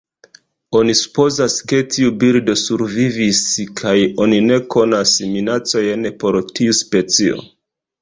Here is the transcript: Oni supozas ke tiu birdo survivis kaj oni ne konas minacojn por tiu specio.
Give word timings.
Oni 0.77 0.95
supozas 0.99 1.57
ke 1.71 1.81
tiu 1.95 2.09
birdo 2.23 2.57
survivis 2.63 3.43
kaj 3.83 3.95
oni 4.27 4.43
ne 4.49 4.61
konas 4.79 5.17
minacojn 5.39 6.13
por 6.25 6.43
tiu 6.57 6.81
specio. 6.85 7.43